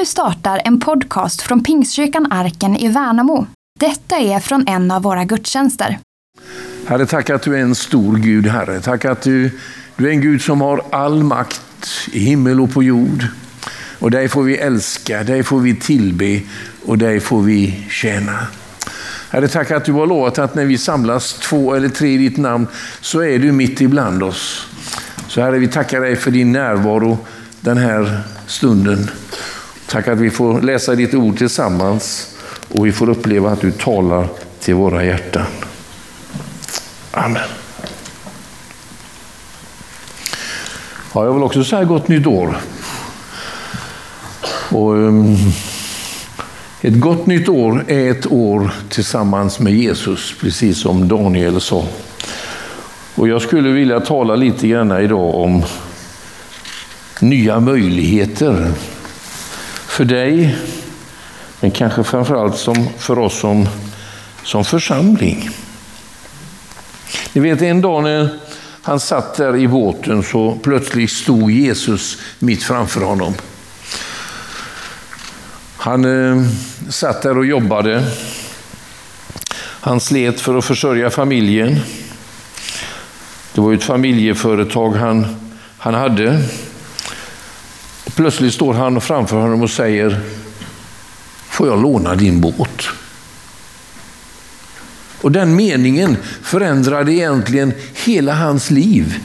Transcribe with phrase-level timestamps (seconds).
[0.00, 3.46] Nu startar en podcast från Pingstkyrkan Arken i Värnamo.
[3.80, 5.98] Detta är från en av våra gudstjänster.
[6.86, 8.80] Herre, tack att du är en stor Gud, Herre.
[8.80, 9.50] Tack att du,
[9.96, 13.26] du är en Gud som har all makt i himmel och på jord.
[13.98, 16.40] Och dig får vi älska, dig får vi tillbe
[16.86, 18.38] och dig får vi tjäna.
[19.30, 22.36] Herre, tack att du har lovat att när vi samlas två eller tre i ditt
[22.36, 22.66] namn
[23.00, 24.66] så är du mitt ibland oss.
[25.28, 27.18] Så Herre, vi tackar dig för din närvaro
[27.60, 29.10] den här stunden.
[29.90, 32.36] Tack att vi får läsa ditt ord tillsammans
[32.68, 34.28] och vi får uppleva att du talar
[34.60, 35.46] till våra hjärtan.
[37.10, 37.42] Amen.
[41.14, 42.56] Ja, jag vill också säga gott nytt år.
[44.70, 45.36] Och, um,
[46.80, 51.84] ett gott nytt år är ett år tillsammans med Jesus, precis som Daniel sa.
[53.14, 55.62] Och jag skulle vilja tala lite grann idag om
[57.20, 58.72] nya möjligheter
[59.90, 60.56] för dig,
[61.60, 63.68] men kanske framförallt som, för oss som,
[64.42, 65.50] som församling.
[67.32, 68.28] Ni vet en dag när
[68.82, 73.34] han satt där i båten så plötsligt stod Jesus mitt framför honom.
[75.76, 76.46] Han eh,
[76.88, 78.04] satt där och jobbade.
[79.80, 81.80] Han slet för att försörja familjen.
[83.54, 85.26] Det var ett familjeföretag han,
[85.78, 86.42] han hade.
[88.10, 90.20] Och plötsligt står han framför honom och säger,
[91.48, 92.88] får jag låna din båt?
[95.20, 99.18] Och den meningen förändrade egentligen hela hans liv.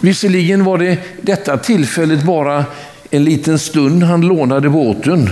[0.00, 2.64] Visserligen var det detta tillfället bara
[3.10, 5.30] en liten stund han lånade båten.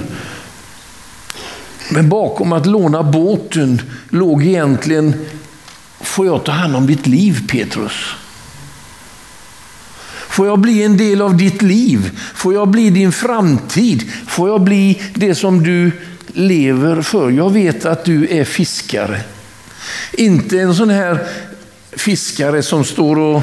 [1.91, 5.27] Men bakom att låna båten låg egentligen,
[6.01, 8.20] får jag ta hand om ditt liv Petrus?
[10.41, 12.19] Får jag bli en del av ditt liv?
[12.35, 14.11] Får jag bli din framtid?
[14.27, 15.93] Får jag bli det som du
[16.27, 17.31] lever för?
[17.31, 19.21] Jag vet att du är fiskare.
[20.13, 21.27] Inte en sån här
[21.93, 23.43] fiskare som står och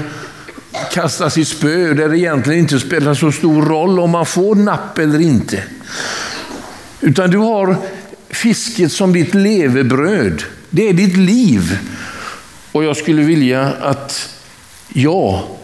[0.94, 4.97] kastar sitt spö där det egentligen inte spelar så stor roll om man får napp
[4.97, 5.63] eller inte.
[7.02, 7.75] Utan du har
[8.30, 10.44] fisket som ditt levebröd.
[10.69, 11.80] Det är ditt liv.
[12.72, 14.30] Och jag skulle vilja att
[14.88, 15.56] jag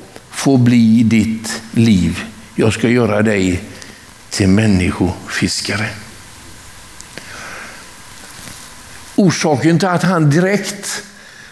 [0.43, 2.23] får bli ditt liv.
[2.55, 3.63] Jag ska göra dig
[4.29, 5.89] till människofiskare.
[9.15, 11.03] Orsaken till att han direkt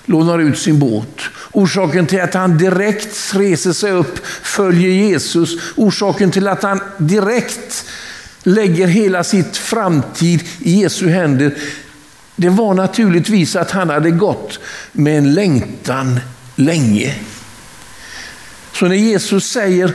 [0.06, 1.22] lånar ut sin båt.
[1.52, 5.50] Orsaken till att han direkt reser sig upp, följer Jesus.
[5.76, 7.86] Orsaken till att han direkt
[8.44, 11.56] lägger hela sitt framtid i Jesu händer.
[12.36, 14.60] Det var naturligtvis att han hade gått
[14.92, 16.20] med en längtan
[16.56, 17.16] länge.
[18.82, 19.94] Så när Jesus säger,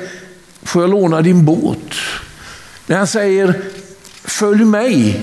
[0.63, 1.95] får jag låna din båt?
[2.87, 3.63] När han säger,
[4.25, 5.21] följ mig,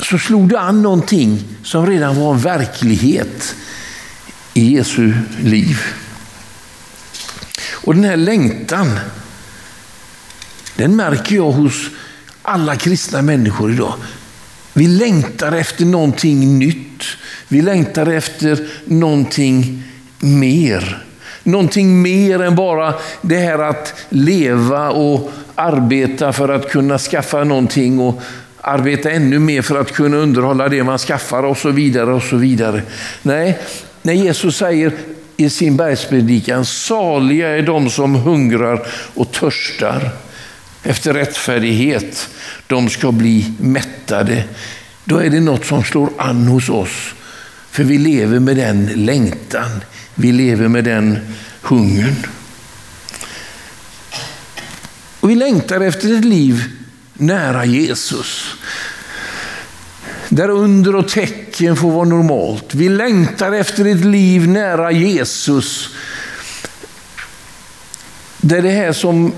[0.00, 3.54] så slog det an någonting som redan var en verklighet
[4.54, 5.80] i Jesu liv.
[7.72, 8.98] Och den här längtan,
[10.76, 11.90] den märker jag hos
[12.42, 13.94] alla kristna människor idag.
[14.72, 17.02] Vi längtar efter någonting nytt.
[17.48, 19.82] Vi längtar efter någonting
[20.20, 21.06] mer.
[21.46, 28.00] Någonting mer än bara det här att leva och arbeta för att kunna skaffa någonting
[28.00, 28.20] och
[28.60, 32.12] arbeta ännu mer för att kunna underhålla det man skaffar och så vidare.
[32.14, 32.82] och så vidare.
[33.22, 33.58] Nej,
[34.02, 34.92] när Jesus säger
[35.36, 40.10] i sin bergspredikan, saliga är de som hungrar och törstar
[40.82, 42.28] efter rättfärdighet.
[42.66, 44.44] De ska bli mättade.
[45.04, 47.14] Då är det något som slår an hos oss.
[47.70, 49.80] För vi lever med den längtan.
[50.18, 51.18] Vi lever med den
[51.62, 52.26] hungern.
[55.20, 56.62] Och vi längtar efter ett liv
[57.14, 58.54] nära Jesus.
[60.28, 62.74] Där under och tecken får vara normalt.
[62.74, 65.88] Vi längtar efter ett liv nära Jesus.
[68.40, 69.32] Där det här som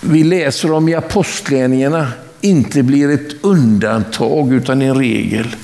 [0.00, 5.56] vi läser om i apostlagärningarna inte blir ett undantag utan en regel.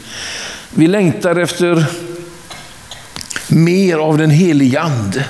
[0.71, 1.87] Vi längtar efter
[3.49, 5.25] mer av den helige Ande.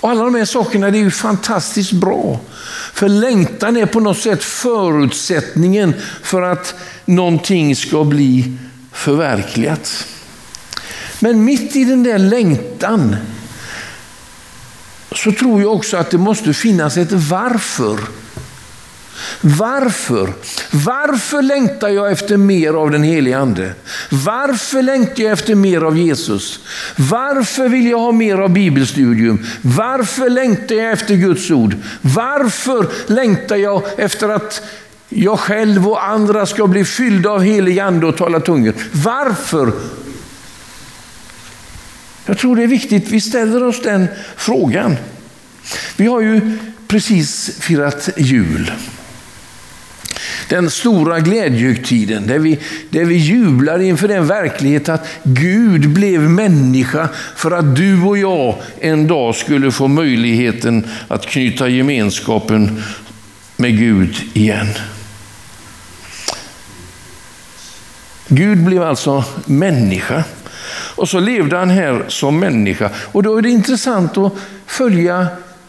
[0.00, 2.40] Och alla de här sakerna det är ju fantastiskt bra.
[2.92, 6.74] För längtan är på något sätt förutsättningen för att
[7.04, 8.58] någonting ska bli
[8.92, 10.06] förverkligat.
[11.20, 13.16] Men mitt i den där längtan
[15.12, 17.98] så tror jag också att det måste finnas ett varför.
[19.40, 20.32] Varför?
[20.70, 23.72] Varför längtar jag efter mer av den helige Ande?
[24.10, 26.60] Varför längtar jag efter mer av Jesus?
[26.96, 29.46] Varför vill jag ha mer av bibelstudium?
[29.62, 31.76] Varför längtar jag efter Guds ord?
[32.00, 34.62] Varför längtar jag efter att
[35.08, 38.74] jag själv och andra ska bli fyllda av helig ande och tala tungor?
[38.92, 39.72] Varför?
[42.26, 44.96] Jag tror det är viktigt vi ställer oss den frågan.
[45.96, 46.58] Vi har ju
[46.88, 48.72] precis firat jul.
[50.48, 52.58] Den stora glädjehögtiden där vi,
[52.90, 58.54] där vi jublar inför den verklighet att Gud blev människa för att du och jag
[58.80, 62.82] en dag skulle få möjligheten att knyta gemenskapen
[63.56, 64.68] med Gud igen.
[68.28, 70.24] Gud blev alltså människa.
[70.96, 72.90] Och så levde han här som människa.
[73.12, 74.32] Och då är det intressant att
[74.66, 75.26] följa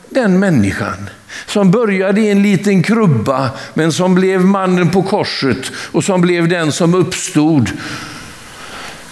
[0.10, 1.10] den människan
[1.46, 6.48] som började i en liten krubba men som blev mannen på korset och som blev
[6.48, 7.72] den som uppstod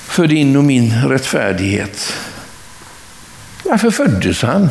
[0.08, 2.14] för din och min rättfärdighet.
[3.64, 4.70] Varför föddes han?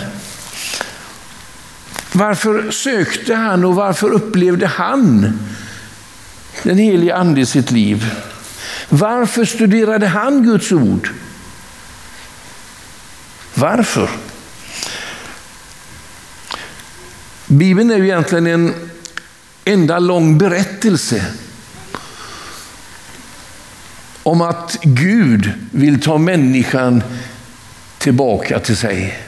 [2.13, 5.39] Varför sökte han och varför upplevde han
[6.63, 8.15] den helige Ande i sitt liv?
[8.89, 11.11] Varför studerade han Guds ord?
[13.55, 14.09] Varför?
[17.55, 18.75] Bibeln är ju egentligen en
[19.65, 21.25] enda lång berättelse
[24.23, 27.03] om att Gud vill ta människan
[27.99, 29.19] tillbaka till sig.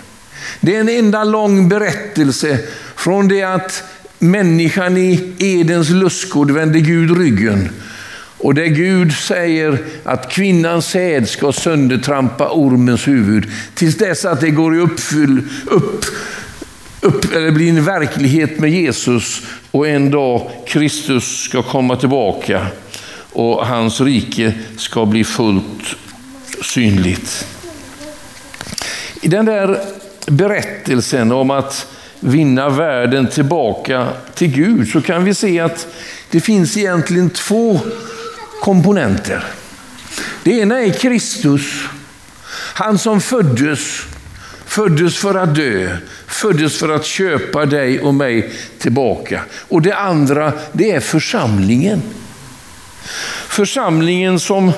[0.60, 2.58] Det är en enda lång berättelse
[2.96, 3.82] från det att
[4.18, 7.68] människan i Edens lustgård vände Gud ryggen
[8.38, 14.50] och där Gud säger att kvinnans säd ska söndertrampa ormens huvud tills dess att det
[14.50, 16.04] går i uppfyll, upp,
[17.06, 22.66] upp, eller bli en verklighet med Jesus och en dag Kristus ska komma tillbaka
[23.32, 25.96] och hans rike ska bli fullt
[26.62, 27.46] synligt.
[29.22, 29.80] I den där
[30.26, 31.86] berättelsen om att
[32.20, 35.86] vinna världen tillbaka till Gud så kan vi se att
[36.30, 37.80] det finns egentligen två
[38.62, 39.44] komponenter.
[40.42, 41.62] Det ena är Kristus,
[42.74, 43.80] han som föddes,
[44.76, 45.96] föddes för att dö,
[46.26, 49.42] föddes för att köpa dig och mig tillbaka.
[49.68, 52.02] Och det andra, det är församlingen.
[53.48, 54.72] Församlingen som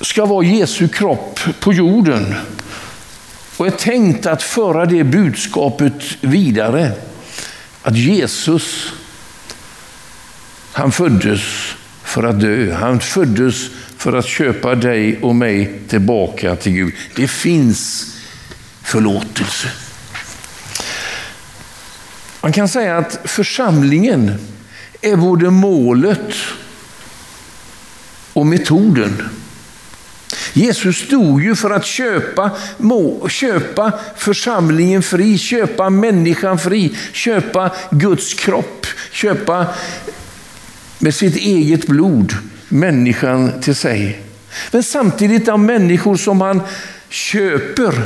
[0.00, 2.34] ska vara Jesu kropp på jorden
[3.56, 6.92] och är tänkt att föra det budskapet vidare.
[7.82, 8.92] Att Jesus
[10.72, 11.42] han föddes
[12.02, 12.74] för att dö.
[12.74, 13.56] Han föddes
[13.96, 16.94] för att köpa dig och mig tillbaka till Gud.
[17.16, 18.14] Det finns
[18.82, 19.68] förlåtelse.
[22.40, 24.34] Man kan säga att församlingen
[25.00, 26.34] är både målet
[28.32, 29.28] och metoden.
[30.52, 38.34] Jesus stod ju för att köpa, må, köpa församlingen fri, köpa människan fri, köpa Guds
[38.34, 39.66] kropp, köpa
[40.98, 42.34] med sitt eget blod
[42.68, 44.22] människan till sig.
[44.70, 46.62] Men samtidigt de människor som han
[47.08, 48.02] köper,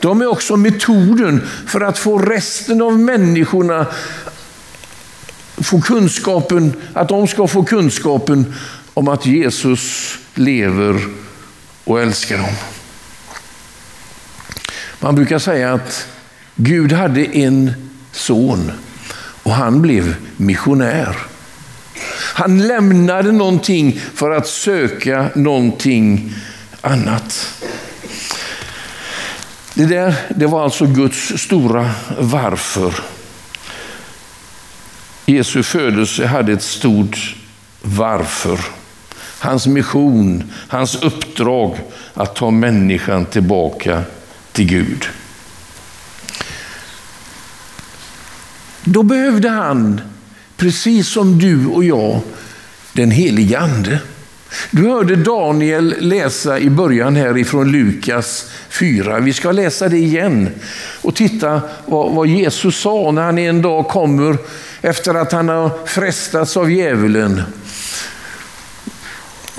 [0.00, 3.86] de är också metoden för att få resten av människorna
[5.56, 8.54] få kunskapen, att de ska få kunskapen
[8.94, 11.00] om att Jesus lever
[11.84, 12.54] och älskar dem.
[15.00, 16.06] Man brukar säga att
[16.54, 17.72] Gud hade en
[18.12, 18.72] son
[19.42, 21.31] och han blev missionär.
[22.34, 26.34] Han lämnade någonting för att söka någonting
[26.80, 27.62] annat.
[29.74, 32.94] Det där det var alltså Guds stora varför.
[35.26, 37.36] Jesu födelse hade ett stort
[37.82, 38.60] varför.
[39.38, 41.78] Hans mission, hans uppdrag
[42.14, 44.02] att ta människan tillbaka
[44.52, 45.04] till Gud.
[48.84, 50.00] Då behövde han
[50.62, 52.20] precis som du och jag,
[52.92, 53.98] den helige Ande.
[54.70, 59.20] Du hörde Daniel läsa i början här ifrån Lukas 4.
[59.20, 60.48] Vi ska läsa det igen
[61.02, 64.36] och titta vad, vad Jesus sa när han en dag kommer
[64.80, 67.42] efter att han har frestats av djävulen.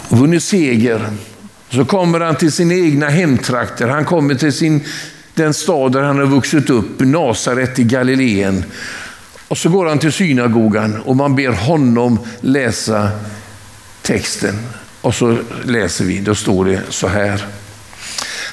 [0.08, 1.10] och Vunnit seger.
[1.70, 3.88] Så kommer han till sina egna hemtrakter.
[3.88, 4.82] Han kommer till sin,
[5.34, 8.64] den stad där han har vuxit upp, Nasaret i Galileen.
[9.54, 13.10] Och så går han till synagogan och man ber honom läsa
[14.02, 14.56] texten.
[15.02, 17.46] Och så läser vi, då står det så här.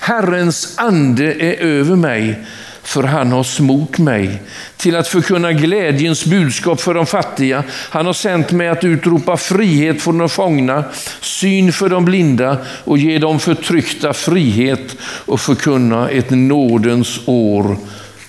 [0.01, 2.47] Herrens ande är över mig
[2.83, 4.43] för han har smort mig
[4.77, 7.65] till att förkunna glädjens budskap för de fattiga.
[7.91, 10.85] Han har sänt mig att utropa frihet för de fångna,
[11.21, 17.77] syn för de blinda och ge de förtryckta frihet och förkunna ett nådens år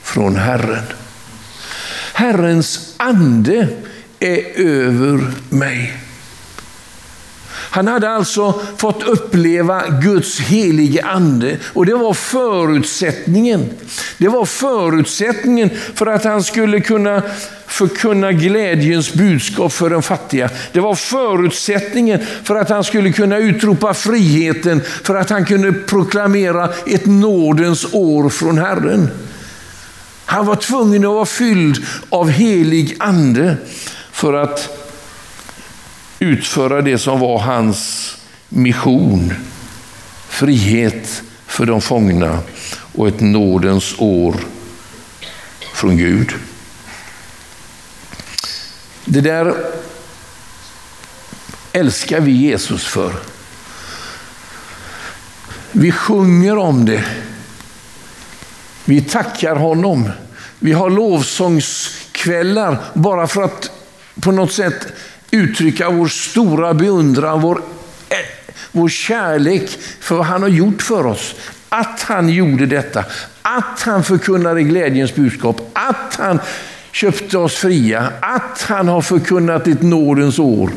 [0.03, 1.00] från Herren.
[2.21, 3.67] Herrens ande
[4.19, 5.93] är över mig.
[7.49, 13.69] Han hade alltså fått uppleva Guds helige ande och det var förutsättningen.
[14.17, 17.21] Det var förutsättningen för att han skulle kunna
[17.67, 20.49] förkunna glädjens budskap för den fattiga.
[20.71, 26.69] Det var förutsättningen för att han skulle kunna utropa friheten, för att han kunde proklamera
[26.87, 29.09] ett nådens år från Herren.
[30.31, 33.57] Han var tvungen att vara fylld av helig ande
[34.11, 34.69] för att
[36.19, 38.11] utföra det som var hans
[38.49, 39.33] mission.
[40.29, 42.39] Frihet för de fångna
[42.93, 44.35] och ett nådens år
[45.73, 46.33] från Gud.
[49.05, 49.55] Det där
[51.71, 53.13] älskar vi Jesus för.
[55.71, 57.03] Vi sjunger om det.
[58.91, 60.09] Vi tackar honom.
[60.59, 63.71] Vi har lovsångskvällar bara för att
[64.21, 64.87] på något sätt
[65.31, 67.61] uttrycka vår stora beundran, vår,
[68.09, 68.17] eh,
[68.71, 69.69] vår kärlek
[69.99, 71.35] för vad han har gjort för oss.
[71.69, 73.05] Att han gjorde detta,
[73.41, 76.39] att han förkunnade glädjens budskap, att han
[76.91, 80.71] köpte oss fria, att han har förkunnat ett nådens år.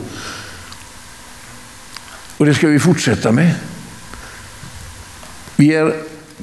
[2.37, 3.55] Och det ska vi fortsätta med.
[5.57, 5.95] Vi är,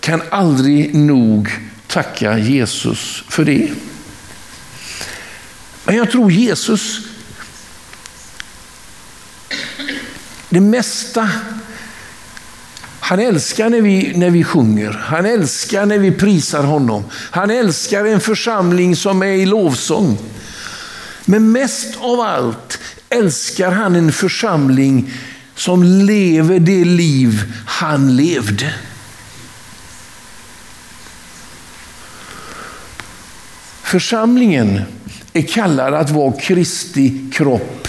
[0.02, 1.50] kan aldrig nog
[1.88, 3.72] tacka Jesus för det.
[5.84, 7.00] Men jag tror Jesus
[10.50, 11.30] det mesta.
[13.00, 17.04] Han älskar när vi, när vi sjunger, han älskar när vi prisar honom.
[17.14, 20.18] Han älskar en församling som är i lovsång.
[21.26, 22.80] Men mest av allt
[23.10, 25.14] älskar han en församling
[25.56, 28.74] som lever det liv han levde.
[33.92, 34.82] Församlingen
[35.34, 37.88] är kallad att vara Kristi kropp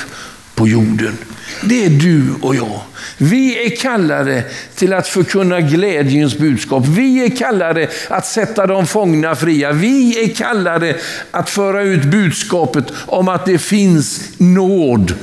[0.54, 1.18] på jorden.
[1.64, 2.80] Det är du och jag.
[3.18, 4.44] Vi är kallade
[4.74, 6.86] till att förkunna glädjens budskap.
[6.86, 9.72] Vi är kallade att sätta de fångna fria.
[9.72, 10.96] Vi är kallade
[11.30, 15.14] att föra ut budskapet om att det finns nåd.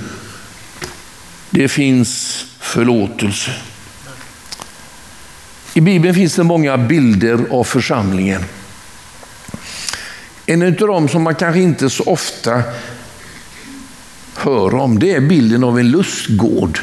[1.49, 3.51] Det finns förlåtelse.
[5.73, 8.41] I Bibeln finns det många bilder av församlingen.
[10.49, 12.63] En av dem som man kanske inte så ofta
[14.35, 16.79] hör om, det är bilden av en lustgård.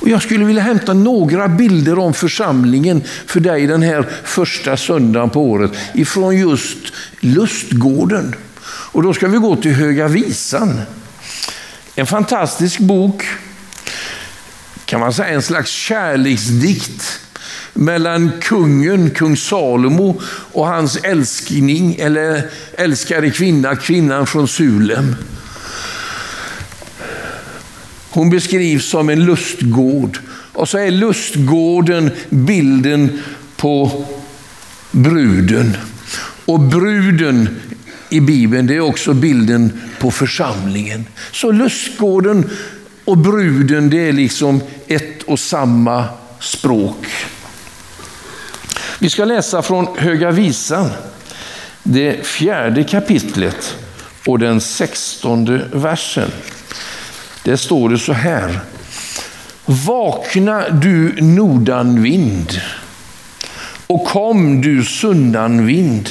[0.00, 5.30] Och jag skulle vilja hämta några bilder om församlingen för dig den här första söndagen
[5.30, 6.78] på året ifrån just
[7.20, 8.34] lustgården.
[8.66, 10.80] Och då ska vi gå till Höga Visan.
[11.94, 13.24] En fantastisk bok,
[14.84, 17.23] kan man säga en slags kärleksdikt
[17.74, 20.20] mellan kungen, kung Salomo
[20.52, 25.16] och hans älskning eller älskade kvinna, kvinnan från Sulem.
[28.10, 30.18] Hon beskrivs som en lustgård.
[30.52, 33.22] Och så är lustgården bilden
[33.56, 34.04] på
[34.90, 35.76] bruden.
[36.44, 37.48] Och bruden
[38.08, 41.06] i Bibeln det är också bilden på församlingen.
[41.32, 42.50] Så lustgården
[43.04, 46.04] och bruden det är liksom ett och samma
[46.40, 47.06] språk.
[49.04, 50.90] Vi ska läsa från Höga Visan,
[51.82, 53.76] det fjärde kapitlet
[54.26, 56.30] och den sextonde versen.
[57.42, 58.60] Där står det så här.
[59.64, 62.60] Vakna du nordanvind
[63.86, 66.10] och kom du sundanvind.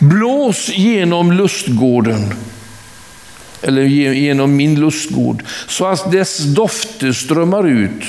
[0.00, 2.34] Blås genom lustgården
[3.62, 8.04] eller genom min lustgård så att dess dofter strömmar ut.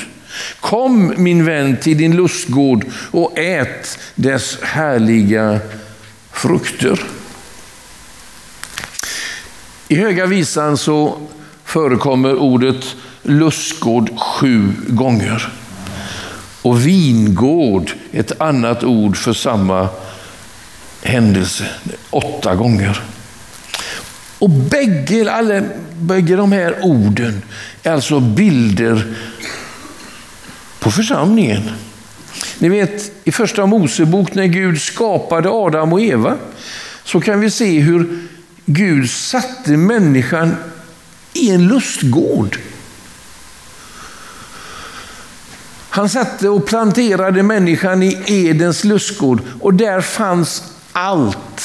[0.59, 5.59] Kom min vän till din lustgård och ät dess härliga
[6.31, 6.99] frukter.
[9.87, 11.17] I Höga visan så
[11.65, 15.53] förekommer ordet lustgård sju gånger.
[16.61, 19.89] Och vingård, ett annat ord för samma
[21.03, 21.65] händelse,
[22.09, 23.03] åtta gånger.
[24.39, 25.61] Och bägge, alla,
[25.95, 27.41] bägge de här orden
[27.83, 29.15] är alltså bilder
[30.83, 31.69] på församlingen.
[32.59, 36.37] Ni vet i första Mosebok när Gud skapade Adam och Eva
[37.03, 38.27] så kan vi se hur
[38.65, 40.55] Gud satte människan
[41.33, 42.57] i en lustgård.
[45.89, 51.63] Han satte och planterade människan i Edens lustgård och där fanns allt.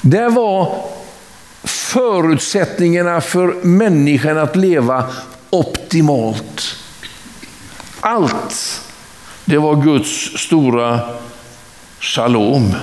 [0.00, 0.84] Där var
[1.64, 5.04] förutsättningarna för människan att leva
[5.50, 6.75] optimalt.
[8.08, 8.82] Allt,
[9.44, 11.00] det var Guds stora
[12.00, 12.74] shalom.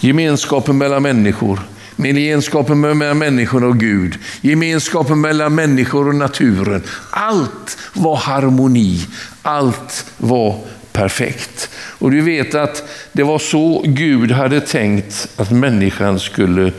[0.00, 1.60] Gemenskapen mellan människor,
[1.96, 6.82] gemenskapen mellan människor och Gud, gemenskapen mellan människor och naturen.
[7.10, 9.06] Allt var harmoni,
[9.42, 10.60] allt var
[10.92, 11.70] perfekt.
[11.74, 12.82] Och du vet att
[13.12, 16.72] det var så Gud hade tänkt att människan skulle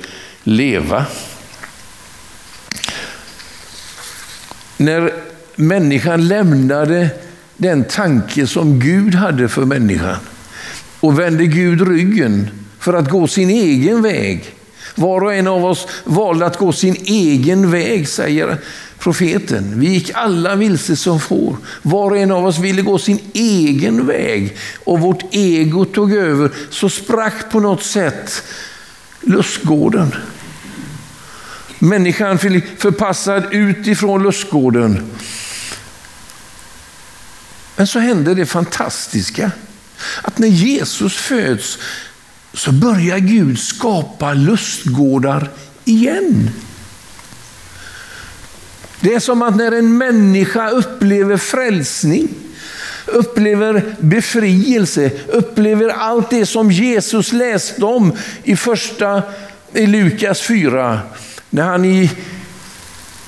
[0.44, 1.06] leva.
[4.78, 5.29] När
[5.60, 7.10] människan lämnade
[7.58, 10.16] den tanke som Gud hade för människan
[11.00, 12.48] och vände Gud ryggen
[12.80, 14.56] för att gå sin egen väg.
[14.96, 18.58] Var och en av oss valde att gå sin egen väg, säger
[19.00, 19.80] profeten.
[19.80, 21.58] Vi gick alla vilse som får.
[21.82, 26.52] Var och en av oss ville gå sin egen väg och vårt ego tog över.
[26.70, 28.44] Så sprack på något sätt
[29.22, 30.16] lustgården.
[31.80, 32.38] Människan
[32.78, 35.12] förpassad utifrån lustgården.
[37.80, 39.52] Men så händer det fantastiska
[40.22, 41.78] att när Jesus föds
[42.54, 45.50] så börjar Gud skapa lustgårdar
[45.86, 46.50] igen.
[49.00, 52.30] Det är som att när en människa upplever frälsning,
[53.06, 59.24] upplever befrielse, upplever allt det som Jesus läste om i första
[59.74, 61.00] i Lukas 4,
[61.50, 62.12] när han i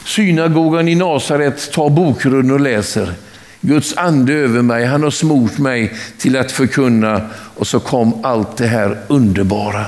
[0.06, 3.16] synagogan i Nasaret tar bokrullen och läser.
[3.62, 8.58] Guds ande över mig, han har smort mig till att förkunna och så kom allt
[8.58, 9.86] det här underbara.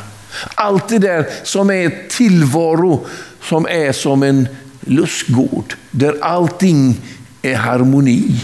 [0.56, 3.06] Allt det där som är tillvaro,
[3.42, 4.48] som är som en
[4.82, 7.02] lustgård där allting
[7.42, 8.42] är harmoni.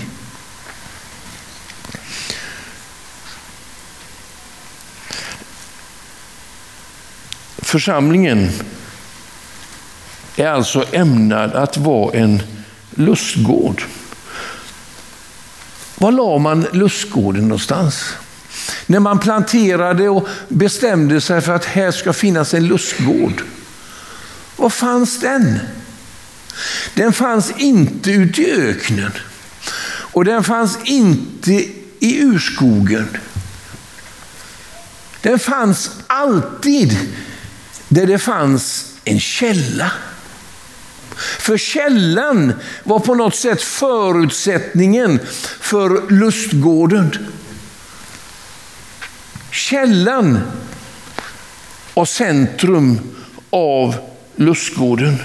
[7.58, 8.50] Församlingen
[10.36, 12.42] är alltså ämnad att vara en
[12.96, 13.84] lustgård.
[16.00, 18.14] Var la man lustgården någonstans?
[18.86, 23.42] När man planterade och bestämde sig för att här ska finnas en lustgård.
[24.56, 25.60] Var fanns den?
[26.94, 29.12] Den fanns inte ute i öknen
[30.12, 31.52] och den fanns inte
[32.00, 33.18] i urskogen.
[35.22, 36.98] Den fanns alltid
[37.88, 39.92] där det fanns en källa.
[41.40, 42.54] För källan
[42.84, 45.20] var på något sätt förutsättningen
[45.60, 47.18] för lustgården.
[49.52, 50.40] Källan
[51.94, 53.00] och centrum
[53.50, 53.96] av
[54.36, 55.18] lustgården.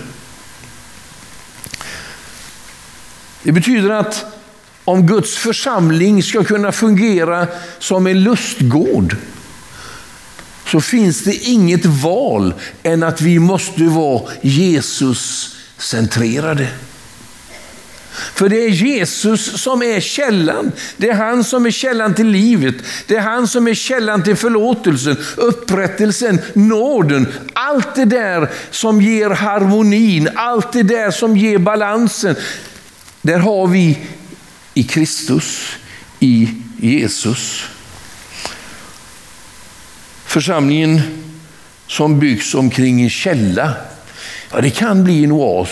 [3.42, 4.24] Det betyder att
[4.84, 7.46] om Guds församling ska kunna fungera
[7.78, 9.16] som en lustgård
[10.66, 15.53] så finns det inget val än att vi måste vara Jesus
[15.84, 16.68] centrerade.
[18.34, 20.72] För det är Jesus som är källan.
[20.96, 22.74] Det är han som är källan till livet.
[23.06, 27.26] Det är han som är källan till förlåtelsen, upprättelsen, nåden.
[27.52, 32.36] Allt det där som ger harmonin, allt det där som ger balansen.
[33.22, 33.98] Där har vi
[34.74, 35.76] i Kristus,
[36.20, 36.48] i
[36.80, 37.64] Jesus.
[40.24, 41.00] Församlingen
[41.86, 43.74] som byggs omkring en källa,
[44.54, 45.68] ja, det kan bli en oas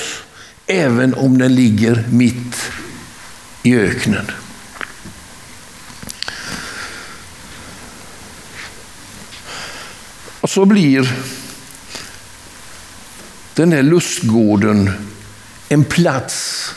[0.66, 2.70] även om den ligger mitt
[3.62, 4.30] i öknen.
[10.40, 11.12] Och så blir
[13.54, 14.90] den här lustgården
[15.68, 16.70] en plats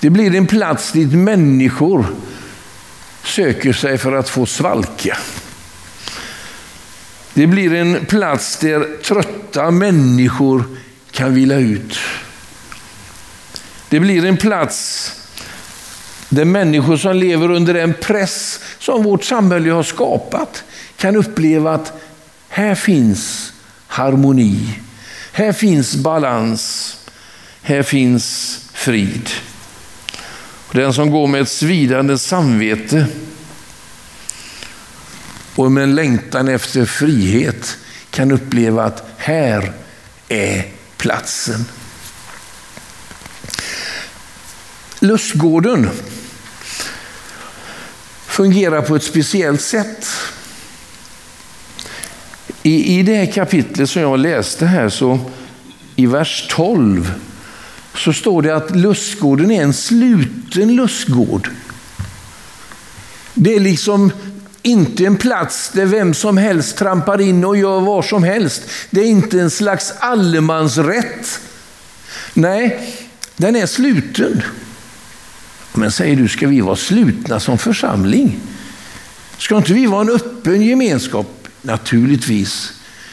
[0.00, 2.06] det blir en plats dit människor
[3.24, 5.18] söker sig för att få svalka.
[7.40, 10.64] Det blir en plats där trötta människor
[11.10, 11.98] kan vila ut.
[13.88, 15.12] Det blir en plats
[16.28, 20.64] där människor som lever under den press som vårt samhälle har skapat
[20.96, 21.92] kan uppleva att
[22.48, 23.52] här finns
[23.86, 24.74] harmoni,
[25.32, 26.96] här finns balans,
[27.62, 29.30] här finns frid.
[30.72, 33.06] Den som går med ett svidande samvete
[35.54, 37.76] och med en längtan efter frihet
[38.10, 39.72] kan uppleva att här
[40.28, 41.64] är platsen.
[45.00, 45.90] Lustgården
[48.26, 50.06] fungerar på ett speciellt sätt.
[52.62, 55.18] I, I det här kapitlet som jag läste här, så
[55.96, 57.12] i vers 12,
[57.94, 61.50] så står det att lustgården är en sluten lustgård.
[63.34, 64.12] Det är liksom
[64.62, 68.62] inte en plats där vem som helst trampar in och gör vad som helst.
[68.90, 71.40] Det är inte en slags allemansrätt.
[72.34, 72.96] Nej,
[73.36, 74.42] den är sluten.
[75.72, 78.36] Men säger du, ska vi vara slutna som församling?
[79.38, 81.48] Ska inte vi vara en öppen gemenskap?
[81.62, 82.72] Naturligtvis.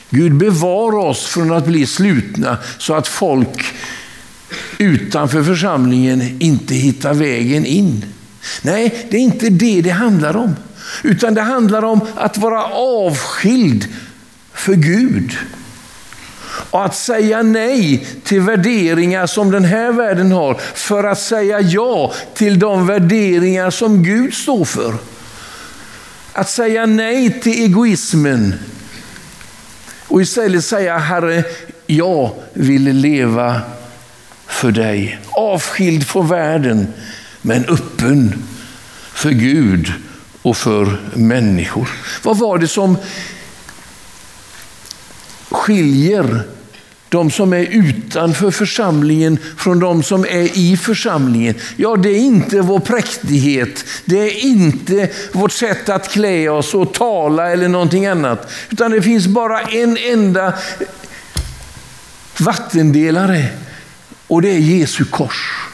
[0.09, 3.65] Gud bevara oss från att bli slutna så att folk
[4.77, 8.05] utanför församlingen inte hittar vägen in.
[8.61, 10.55] Nej, det är inte det det handlar om.
[11.03, 13.87] Utan det handlar om att vara avskild
[14.53, 15.37] för Gud.
[16.69, 22.13] Och att säga nej till värderingar som den här världen har för att säga ja
[22.33, 24.93] till de värderingar som Gud står för.
[26.33, 28.55] Att säga nej till egoismen
[30.07, 31.43] och istället säga Herre,
[31.85, 33.61] jag vill leva
[34.47, 35.19] för dig.
[35.31, 36.87] Avskild från världen
[37.41, 38.43] men öppen
[39.13, 39.93] för Gud
[40.47, 41.89] och för människor.
[42.23, 42.97] Vad var det som
[45.49, 46.41] skiljer
[47.09, 51.55] de som är utanför församlingen från de som är i församlingen.
[51.75, 56.93] Ja, det är inte vår präktighet, det är inte vårt sätt att klä oss och
[56.93, 58.51] tala eller någonting annat.
[58.69, 60.53] Utan det finns bara en enda
[62.39, 63.47] vattendelare
[64.27, 65.66] och det är Jesu kors.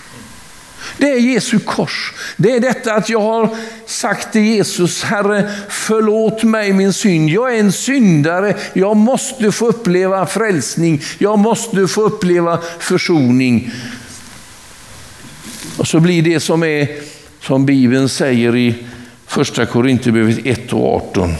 [0.97, 2.13] Det är Jesu kors.
[2.37, 7.29] Det är detta att jag har sagt till Jesus, Herre förlåt mig min synd.
[7.29, 8.55] Jag är en syndare.
[8.73, 11.01] Jag måste få uppleva frälsning.
[11.17, 13.71] Jag måste få uppleva försoning.
[15.77, 16.87] Och så blir det som är,
[17.41, 18.75] som Bibeln säger i
[19.27, 21.33] första Korinthierbrevet 1 och 18.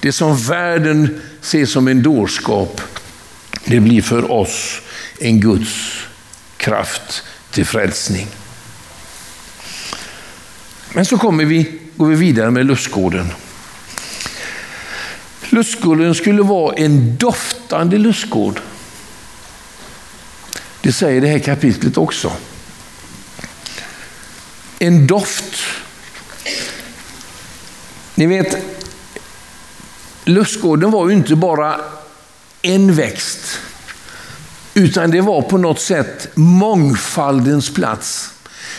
[0.00, 2.80] Det som världen ser som en dårskap,
[3.64, 4.80] det blir för oss
[5.18, 6.06] en Guds
[6.56, 8.26] kraft till frälsning.
[10.92, 13.32] Men så kommer vi, går vi vidare med lustgården.
[15.48, 18.60] Lustgården skulle vara en doftande lustgård.
[20.80, 22.32] Det säger det här kapitlet också.
[24.78, 25.54] En doft.
[28.14, 28.56] Ni vet,
[30.24, 31.80] lustgården var ju inte bara
[32.62, 33.58] en växt,
[34.74, 38.30] utan det var på något sätt mångfaldens plats.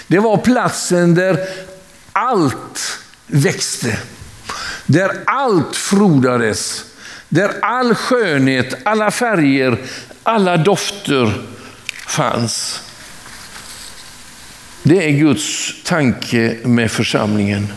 [0.07, 1.47] Det var platsen där
[2.13, 3.97] allt växte,
[4.85, 6.85] där allt frodades,
[7.29, 9.77] där all skönhet, alla färger,
[10.23, 11.41] alla dofter
[12.07, 12.81] fanns.
[14.83, 17.67] Det är Guds tanke med församlingen.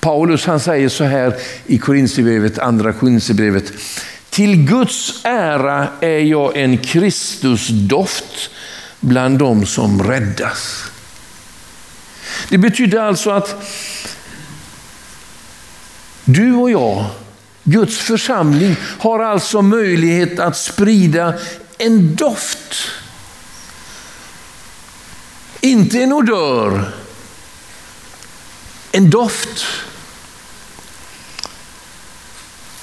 [0.00, 1.34] Paulus han säger så här
[1.66, 3.72] i Korinthierbrevet, andra Korinthierbrevet.
[4.30, 8.50] Till Guds ära är jag en Kristusdoft
[9.00, 10.87] bland dem som räddas.
[12.48, 13.56] Det betyder alltså att
[16.24, 17.04] du och jag,
[17.64, 21.34] Guds församling, har alltså möjlighet att sprida
[21.78, 22.74] en doft.
[25.60, 26.92] Inte en odör,
[28.92, 29.64] en doft.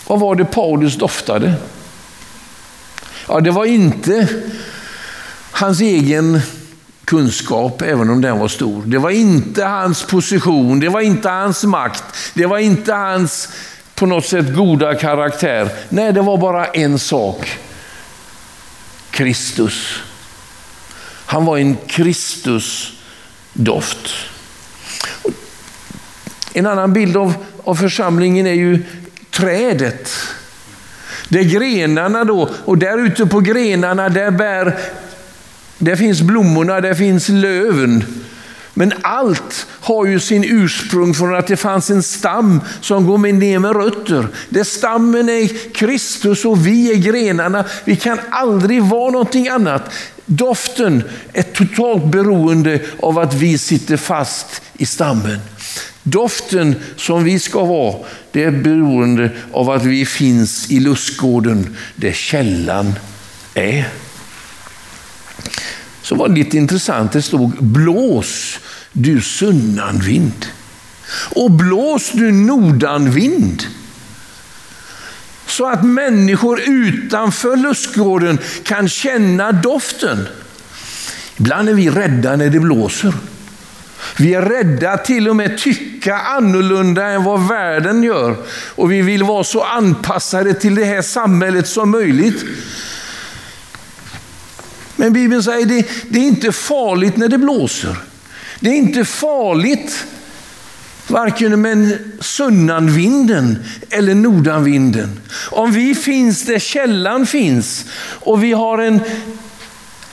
[0.08, 1.54] Vad var det Paulus doftade?
[3.28, 4.28] Ja, det var inte
[5.52, 6.42] hans egen
[7.06, 8.84] kunskap, även om den var stor.
[8.86, 13.50] Det var inte hans position, det var inte hans makt, det var inte hans
[13.96, 15.70] på något sätt goda karaktär.
[15.90, 17.60] Nej, det var bara en sak.
[19.12, 20.00] Kristus.
[21.26, 22.96] Han var en Kristusdoft.
[26.54, 28.84] En annan bild av, av församlingen är ju
[29.32, 30.12] trädet.
[31.30, 34.78] Det är grenarna då, och där ute på grenarna där bär
[35.78, 38.04] där finns blommorna, där finns löven.
[38.78, 43.60] Men allt har ju sin ursprung från att det fanns en stam som går ner
[43.60, 44.28] med rötter.
[44.50, 47.66] Där stammen är Kristus och vi är grenarna.
[47.86, 49.92] Vi kan aldrig vara någonting annat.
[50.26, 55.40] Doften är totalt beroende av att vi sitter fast i stammen.
[56.04, 57.96] Doften som vi ska vara,
[58.32, 62.94] det är beroende av att vi finns i lustgården där källan
[63.54, 63.88] är
[66.02, 67.12] så var det lite intressant.
[67.12, 68.60] Det stod blås
[68.92, 70.46] du sunnanvind
[71.36, 73.64] och blås du nordanvind.
[75.48, 80.28] Så att människor utanför lustgården kan känna doften.
[81.38, 83.14] Ibland är vi rädda när det blåser.
[84.18, 88.36] Vi är rädda till och med tycka annorlunda än vad världen gör.
[88.76, 92.46] Och vi vill vara så anpassade till det här samhället som möjligt.
[94.96, 97.98] Men Bibeln säger det, det är inte farligt när det blåser.
[98.60, 100.06] Det är inte farligt
[101.08, 105.20] varken med sunnanvinden eller nordanvinden.
[105.52, 109.02] Om vi finns där källan finns och vi har en,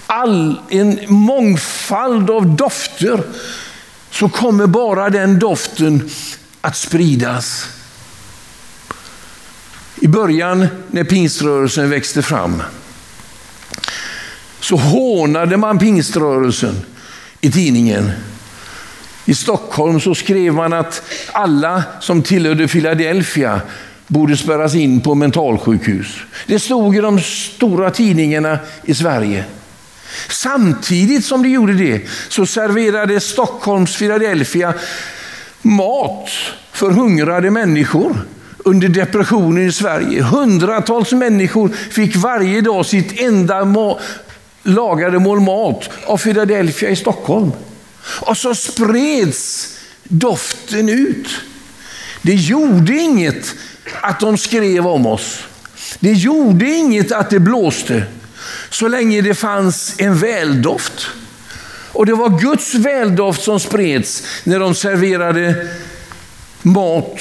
[0.06, 3.22] all, en mångfald av dofter
[4.10, 6.10] så kommer bara den doften
[6.60, 7.66] att spridas.
[10.00, 12.62] I början när pingströrelsen växte fram
[14.62, 16.74] så hånade man pingströrelsen
[17.40, 18.10] i tidningen.
[19.24, 23.60] I Stockholm så skrev man att alla som tillhörde Philadelphia
[24.06, 26.06] borde spärras in på mentalsjukhus.
[26.46, 29.44] Det stod i de stora tidningarna i Sverige.
[30.28, 34.74] Samtidigt som de gjorde det så serverade Stockholms Philadelphia
[35.62, 36.30] mat
[36.72, 38.16] för hungrade människor
[38.58, 40.22] under depressionen i Sverige.
[40.22, 43.64] Hundratals människor fick varje dag sitt enda
[44.62, 47.52] lagade mål mat av Philadelphia i Stockholm.
[48.20, 49.68] Och så spreds
[50.04, 51.28] doften ut.
[52.22, 53.54] Det gjorde inget
[54.00, 55.38] att de skrev om oss.
[56.00, 58.04] Det gjorde inget att det blåste,
[58.70, 61.06] så länge det fanns en väldoft.
[61.92, 65.68] Och det var Guds väldoft som spreds när de serverade
[66.62, 67.20] mat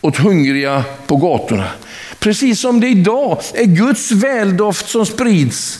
[0.00, 1.68] åt hungriga på gatorna.
[2.18, 5.78] Precis som det idag är Guds väldoft som sprids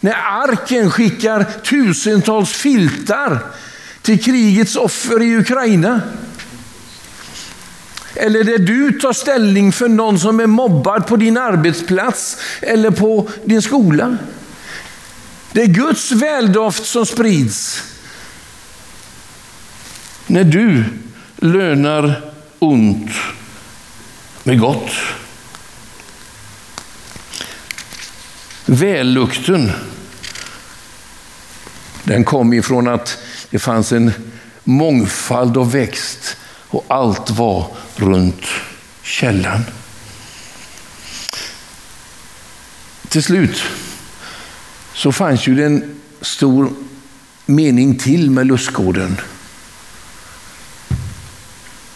[0.00, 3.38] när arken skickar tusentals filtar
[4.02, 6.00] till krigets offer i Ukraina.
[8.14, 13.28] Eller där du tar ställning för någon som är mobbad på din arbetsplats eller på
[13.44, 14.16] din skola.
[15.52, 17.82] Det är Guds väldoft som sprids
[20.26, 20.84] när du
[21.36, 23.10] lönar ont
[24.42, 24.90] med gott.
[28.66, 29.72] Vällukten,
[32.10, 33.18] den kom ifrån att
[33.50, 34.12] det fanns en
[34.64, 36.36] mångfald av växt
[36.68, 38.44] och allt var runt
[39.02, 39.64] källan.
[43.08, 43.62] Till slut
[44.94, 46.72] så fanns ju det en stor
[47.46, 49.16] mening till med lustgården.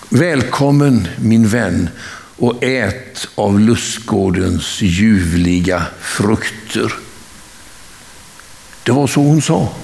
[0.09, 1.89] Välkommen min vän
[2.37, 6.93] och ät av lustgårdens ljuvliga frukter.
[8.83, 9.84] Det var så hon sa.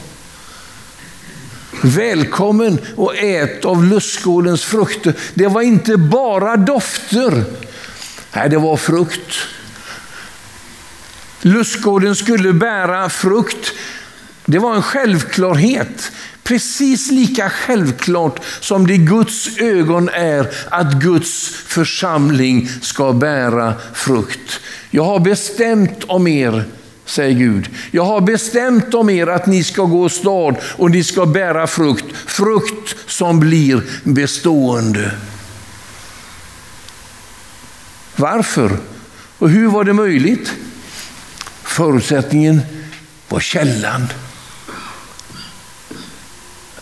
[1.83, 5.15] Välkommen och ät av lustgårdens frukter.
[5.35, 7.45] Det var inte bara dofter.
[8.35, 9.35] Nej, det var frukt.
[11.43, 13.73] Lustgården skulle bära frukt.
[14.45, 16.13] Det var en självklarhet.
[16.43, 24.61] Precis lika självklart som det i Guds ögon är att Guds församling ska bära frukt.
[24.91, 26.65] Jag har bestämt om er,
[27.11, 27.71] säger Gud.
[27.91, 32.05] Jag har bestämt om er att ni ska gå stad och ni ska bära frukt.
[32.27, 35.13] Frukt som blir bestående.
[38.17, 38.77] Varför?
[39.39, 40.53] Och hur var det möjligt?
[41.63, 42.61] Förutsättningen
[43.29, 44.07] var källan.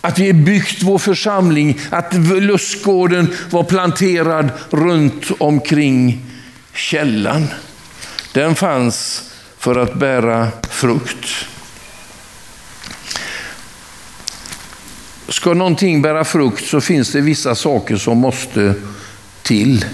[0.00, 6.26] Att vi byggt vår församling, att lustgården var planterad runt omkring
[6.74, 7.46] källan.
[8.32, 9.27] Den fanns
[9.58, 11.26] för att bära frukt.
[15.28, 18.74] Ska någonting bära frukt så finns det vissa saker som måste
[19.42, 19.84] till.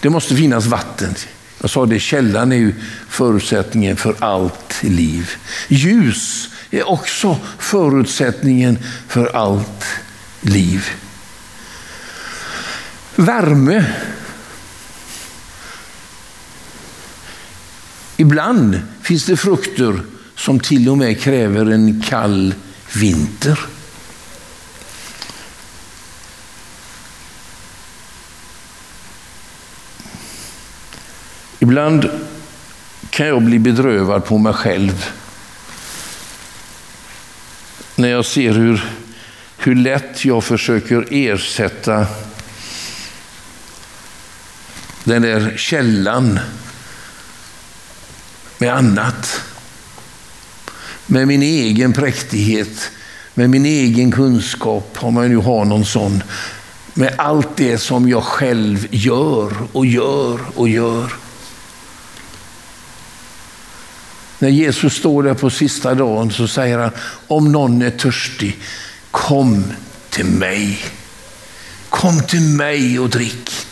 [0.00, 1.14] Det måste finnas vatten.
[1.60, 2.74] Jag sa det, källan är ju
[3.08, 5.30] förutsättningen för allt liv.
[5.68, 8.78] Ljus är också förutsättningen
[9.08, 9.84] för allt
[10.40, 10.90] liv.
[13.16, 13.84] Värme.
[18.20, 20.00] Ibland finns det frukter
[20.36, 22.54] som till och med kräver en kall
[22.94, 23.60] vinter.
[31.58, 32.10] Ibland
[33.10, 35.10] kan jag bli bedrövad på mig själv
[37.94, 38.84] när jag ser hur,
[39.56, 42.06] hur lätt jag försöker ersätta
[45.04, 46.40] den där källan
[48.60, 49.40] med annat.
[51.06, 52.90] Med min egen präktighet,
[53.34, 56.22] med min egen kunskap, om jag nu har någon sån.
[56.94, 61.12] Med allt det som jag själv gör och gör och gör.
[64.38, 66.90] När Jesus står där på sista dagen så säger han,
[67.26, 68.58] om någon är törstig,
[69.10, 69.64] kom
[70.10, 70.78] till mig.
[71.88, 73.69] Kom till mig och drick.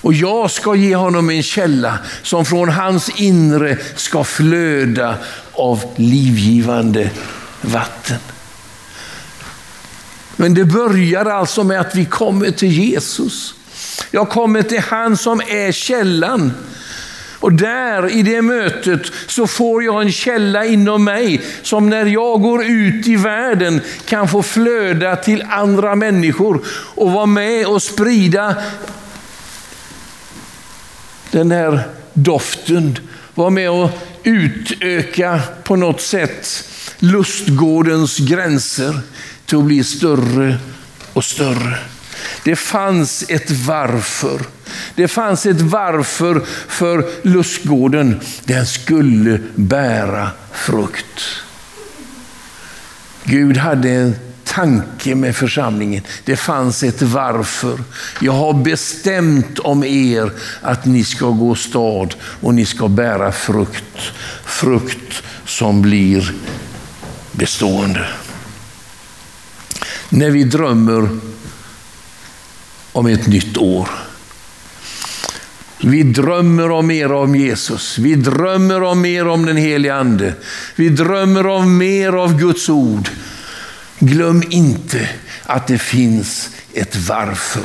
[0.00, 5.14] Och jag ska ge honom en källa som från hans inre ska flöda
[5.52, 7.10] av livgivande
[7.60, 8.18] vatten.
[10.36, 13.54] Men det börjar alltså med att vi kommer till Jesus.
[14.10, 16.52] Jag kommer till han som är källan.
[17.40, 22.42] Och där i det mötet så får jag en källa inom mig som när jag
[22.42, 28.56] går ut i världen kan få flöda till andra människor och vara med och sprida
[31.30, 32.98] den här doften.
[33.34, 33.90] var med och
[34.22, 36.64] utöka på något sätt
[36.98, 39.00] lustgårdens gränser
[39.46, 40.58] till att bli större
[41.12, 41.78] och större.
[42.44, 44.40] Det fanns ett varför.
[44.94, 48.20] Det fanns ett varför för lustgården.
[48.44, 51.22] Den skulle bära frukt.
[53.24, 54.14] Gud hade en
[54.54, 56.02] tanke med församlingen.
[56.24, 57.78] Det fanns ett varför.
[58.20, 64.12] Jag har bestämt om er att ni ska gå stad och ni ska bära frukt.
[64.44, 66.34] Frukt som blir
[67.32, 68.06] bestående.
[70.08, 71.08] När vi drömmer
[72.92, 73.88] om ett nytt år.
[75.82, 77.98] Vi drömmer om mer om Jesus.
[77.98, 80.34] Vi drömmer om mer om den helige Ande.
[80.76, 83.08] Vi drömmer om mer av Guds ord.
[84.02, 85.08] Glöm inte
[85.42, 87.62] att det finns ett varför.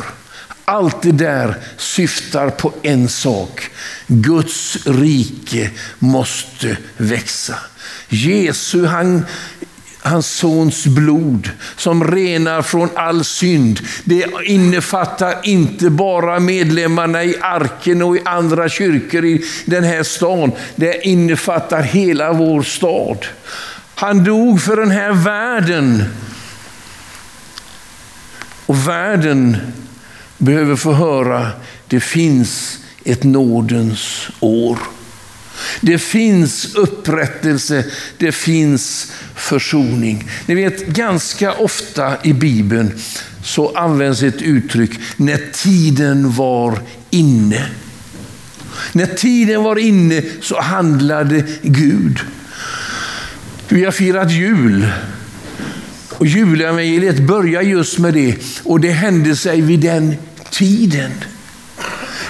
[0.65, 3.69] Allt det där syftar på en sak.
[4.07, 7.55] Guds rike måste växa.
[8.09, 9.25] Jesu, han
[10.05, 13.79] hans sons blod som renar från all synd.
[14.03, 20.51] Det innefattar inte bara medlemmarna i arken och i andra kyrkor i den här stan.
[20.75, 23.25] Det innefattar hela vår stad.
[23.95, 26.03] Han dog för den här världen.
[28.65, 29.58] Och världen
[30.38, 31.51] behöver få höra,
[31.88, 34.80] det finns ett nådens år.
[35.82, 37.86] Det finns upprättelse,
[38.17, 40.30] det finns försoning.
[40.45, 42.99] Ni vet, ganska ofta i Bibeln
[43.43, 47.65] så används ett uttryck när tiden var inne.
[48.91, 52.19] När tiden var inne så handlade Gud.
[53.67, 54.88] Vi har firat jul.
[56.17, 58.36] Och julevangeliet börjar just med det.
[58.63, 60.15] Och det hände sig vid den
[60.51, 61.12] tiden.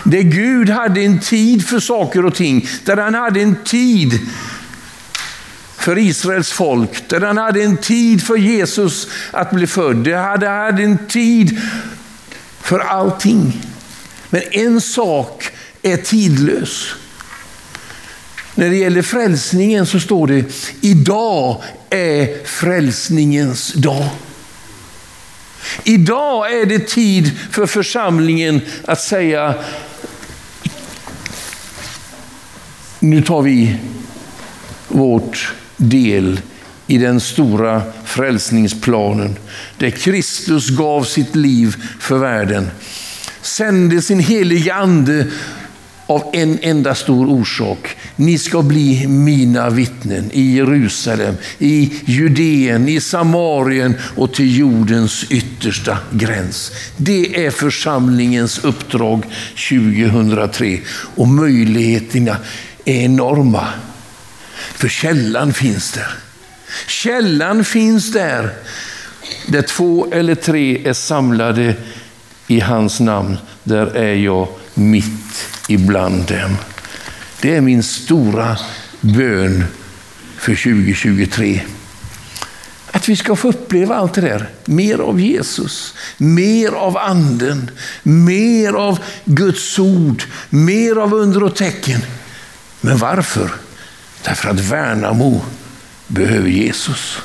[0.03, 2.67] Där Gud hade en tid för saker och ting.
[2.85, 4.19] Där han hade en tid
[5.77, 7.09] för Israels folk.
[7.09, 9.97] Där han hade en tid för Jesus att bli född.
[9.97, 11.61] Där han hade en tid
[12.61, 13.61] för allting.
[14.29, 16.95] Men en sak är tidlös.
[18.55, 20.45] När det gäller frälsningen så står det,
[20.81, 24.09] idag är frälsningens dag.
[25.83, 29.55] Idag är det tid för församlingen att säga,
[32.99, 33.77] nu tar vi
[34.87, 36.41] vårt del
[36.87, 39.37] i den stora frälsningsplanen
[39.77, 42.71] där Kristus gav sitt liv för världen.
[43.41, 45.27] Sände sin heliga ande
[46.07, 47.97] av en enda stor orsak.
[48.15, 55.97] Ni ska bli mina vittnen i Jerusalem, i Judeen, i Samarien och till jordens yttersta
[56.11, 56.71] gräns.
[56.97, 59.23] Det är församlingens uppdrag
[59.69, 60.79] 2003
[61.15, 62.37] och möjligheterna
[62.85, 63.67] är enorma.
[64.55, 66.09] För källan finns där.
[66.87, 68.49] Källan finns där.
[69.47, 71.75] Där två eller tre är samlade
[72.47, 76.57] i hans namn, där är jag mitt ibland dem.
[77.41, 78.57] Det är min stora
[79.01, 79.65] bön
[80.37, 81.61] för 2023.
[82.91, 84.49] Att vi ska få uppleva allt det där.
[84.65, 87.71] Mer av Jesus, mer av anden,
[88.03, 92.01] mer av Guds ord, mer av under och tecken.
[92.81, 93.51] Men varför?
[94.23, 95.41] Därför att Värnamo
[96.07, 97.17] behöver Jesus.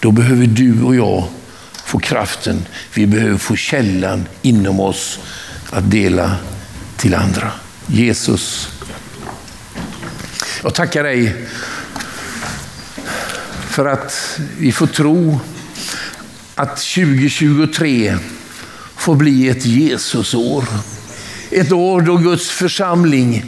[0.00, 1.28] Då behöver du och jag
[1.84, 2.66] få kraften.
[2.94, 5.18] Vi behöver få källan inom oss
[5.74, 6.36] att dela
[6.96, 7.52] till andra.
[7.86, 8.68] Jesus,
[10.62, 11.46] jag tackar dig
[13.68, 15.40] för att vi får tro
[16.54, 18.16] att 2023
[18.96, 20.64] får bli ett Jesusår.
[21.50, 23.44] Ett år då Guds församling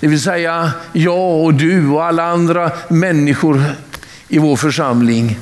[0.00, 3.64] det vill säga jag och du och alla andra människor
[4.28, 5.38] i vår församling.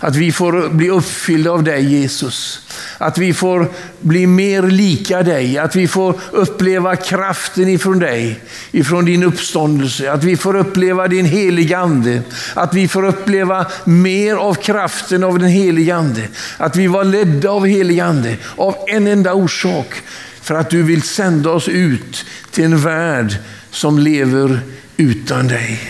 [0.00, 2.60] Att vi får bli uppfyllda av dig Jesus.
[2.98, 3.70] Att vi får
[4.00, 8.40] bli mer lika dig, att vi får uppleva kraften ifrån dig,
[8.70, 10.12] ifrån din uppståndelse.
[10.12, 12.22] Att vi får uppleva din heliga Ande.
[12.54, 16.28] Att vi får uppleva mer av kraften av den heliga Ande.
[16.56, 19.94] Att vi var ledda av helig Ande av en enda orsak.
[20.40, 23.36] För att du vill sända oss ut till en värld
[23.70, 24.60] som lever
[24.96, 25.80] utan dig.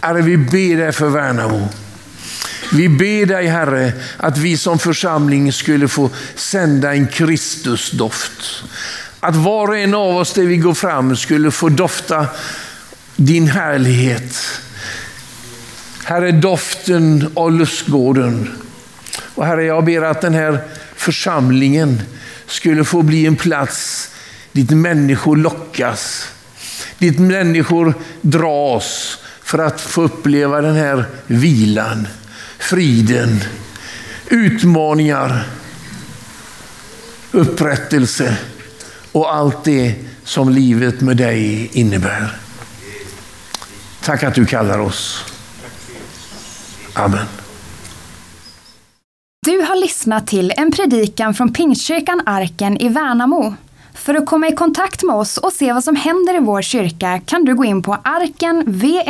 [0.00, 1.68] Herre, vi ber dig för Värnamo.
[2.72, 8.64] Vi ber dig Herre att vi som församling skulle få sända en Kristusdoft.
[9.20, 12.26] Att var och en av oss där vi går fram skulle få dofta
[13.16, 14.36] din härlighet.
[16.04, 18.50] Herre, doften av lustgården.
[19.34, 20.58] Och Herre, jag ber att den här
[20.96, 22.02] församlingen
[22.46, 24.08] skulle få bli en plats
[24.52, 26.28] dit människor lockas.
[26.98, 32.08] Dit människor dras för att få uppleva den här vilan,
[32.62, 33.40] friden,
[34.28, 35.44] utmaningar,
[37.30, 38.36] upprättelse
[39.12, 39.94] och allt det
[40.24, 42.36] som livet med dig innebär.
[44.02, 45.24] Tack att du kallar oss.
[46.94, 47.26] Amen.
[49.46, 53.54] Du har lyssnat till en predikan från Pingstkyrkan Arken i Värnamo.
[53.94, 57.20] För att komma i kontakt med oss och se vad som händer i vår kyrka
[57.26, 59.06] kan du gå in på arkenvmo.se.